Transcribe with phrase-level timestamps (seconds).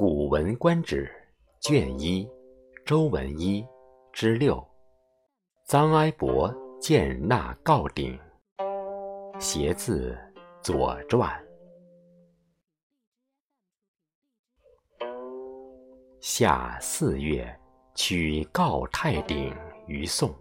[0.00, 1.04] 古文观止》
[1.68, 2.26] 卷一，
[2.86, 3.62] 周文一
[4.14, 4.66] 之六。
[5.68, 6.50] 臧哀伯
[6.80, 8.18] 见纳告鼎，
[9.38, 10.14] 携自
[10.62, 11.28] 《左传》。
[16.18, 17.54] 夏四月，
[17.94, 19.54] 取告太鼎
[19.86, 20.34] 于宋，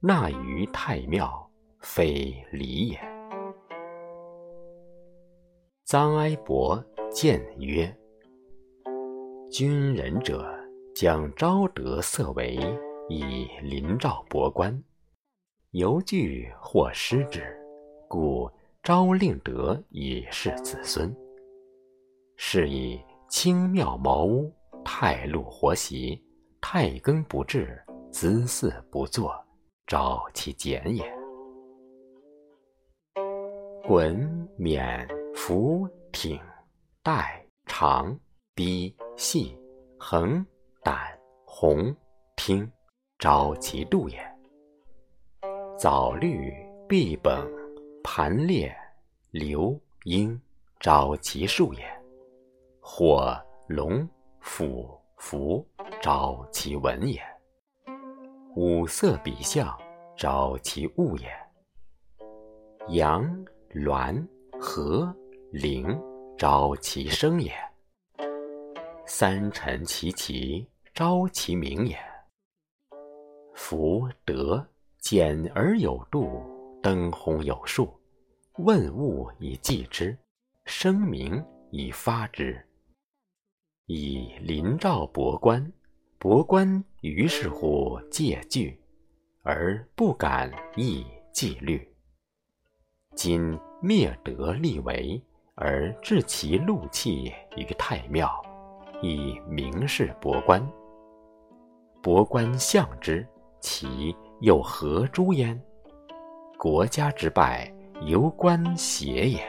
[0.00, 2.98] 纳于太庙，非礼也。
[5.86, 7.96] 臧哀伯谏曰
[9.50, 10.48] ：“君人者，
[10.94, 12.58] 将昭德色为。”
[13.10, 14.84] 以临诏博官，
[15.70, 17.42] 犹惧或失之，
[18.06, 21.10] 故昭令德以示子孙。
[22.36, 24.52] 是以清庙茅屋、
[24.84, 26.22] 太禄活席、
[26.60, 29.34] 太庚不至、子嗣不作，
[29.86, 31.10] 昭其简也。
[33.84, 36.38] 衮冕服挺
[37.02, 38.14] 带长
[38.58, 39.56] 逼细
[40.00, 40.44] 横
[40.82, 41.94] 胆红
[42.34, 42.68] 听。
[43.16, 44.18] 昭其度也。
[45.78, 46.52] 藻绿
[46.88, 47.40] 碧本
[48.02, 48.76] 盘列
[49.30, 50.40] 流英，
[50.80, 51.84] 昭其数也。
[52.80, 53.32] 火
[53.68, 54.08] 龙
[54.40, 55.64] 虎符，
[56.02, 57.22] 昭其文也。
[58.56, 59.72] 五色比象，
[60.16, 61.28] 昭其物也。
[62.88, 63.24] 阳
[63.70, 64.26] 鸾
[64.60, 65.14] 和
[65.52, 65.96] 灵，
[66.36, 67.52] 昭其声也。
[69.20, 70.64] 三辰其齐，
[70.94, 71.98] 昭其名也。
[73.52, 74.64] 福德
[75.00, 76.40] 简而有度，
[76.80, 77.92] 登鸿有数，
[78.58, 80.16] 问物以记之，
[80.66, 82.64] 声名以发之。
[83.86, 85.72] 以临诏博官，
[86.20, 88.80] 博官于是乎戒惧，
[89.42, 91.92] 而不敢议纪律。
[93.16, 95.20] 今灭德立为，
[95.56, 98.30] 而置其禄器于太庙，
[99.00, 100.66] 以明士博官。
[102.02, 103.26] 博官相之。
[103.60, 105.60] 其又何诸焉？
[106.56, 109.40] 国家之败，由官邪也；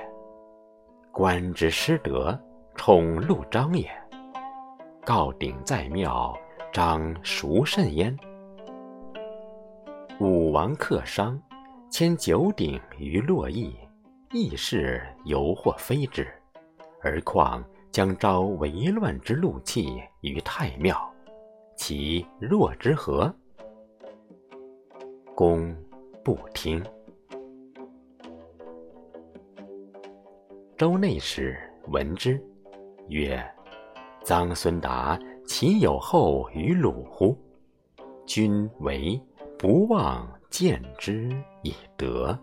[1.11, 2.37] 官之失德，
[2.75, 3.87] 宠禄彰也。
[5.05, 6.35] 告鼎在庙，
[6.73, 8.17] 彰孰甚焉？
[10.19, 11.39] 武王克商，
[11.91, 13.77] 迁九鼎于洛邑，
[14.31, 16.27] 邑氏犹或非之，
[17.03, 20.97] 而况将招为乱之禄器于太庙，
[21.75, 23.33] 其若之何？
[25.35, 25.75] 公
[26.23, 26.83] 不听。
[30.77, 31.57] 周内史
[31.87, 32.41] 闻之，
[33.07, 33.43] 曰
[34.23, 37.37] ：“臧孙达其有后于鲁乎？
[38.25, 39.19] 君为
[39.57, 41.29] 不忘见之
[41.63, 42.37] 以德。”